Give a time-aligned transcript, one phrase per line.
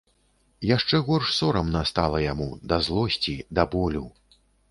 [0.75, 4.05] Яшчэ горш сорамна стала яму, да злосці, да болю.